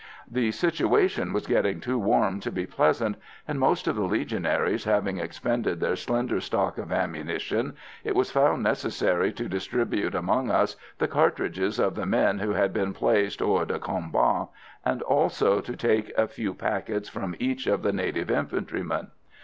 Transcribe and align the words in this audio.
The 0.27 0.49
situation 0.49 1.31
was 1.31 1.45
getting 1.45 1.79
too 1.79 1.99
warm 1.99 2.39
to 2.39 2.51
be 2.51 2.65
pleasant, 2.65 3.17
and 3.47 3.59
most 3.59 3.85
of 3.85 3.95
the 3.95 4.01
Legionaries 4.05 4.85
having 4.85 5.19
expended 5.19 5.79
their 5.79 5.95
slender 5.95 6.41
stock 6.41 6.79
of 6.79 6.91
ammunition, 6.91 7.75
it 8.03 8.15
was 8.15 8.31
found 8.31 8.63
necessary 8.63 9.31
to 9.33 9.47
distribute 9.47 10.15
among 10.15 10.49
us 10.49 10.75
the 10.97 11.07
cartridges 11.07 11.77
of 11.77 11.93
the 11.93 12.07
men 12.07 12.39
who 12.39 12.53
had 12.53 12.73
been 12.73 12.93
placed 12.93 13.43
hors 13.43 13.67
de 13.67 13.77
combat, 13.77 14.47
and 14.83 15.03
also 15.03 15.59
to 15.61 15.75
take 15.75 16.11
a 16.17 16.27
few 16.27 16.55
packets 16.55 17.07
from 17.07 17.35
each 17.37 17.67
of 17.67 17.83
the 17.83 17.93
native 17.93 18.31
infantrymen. 18.31 19.09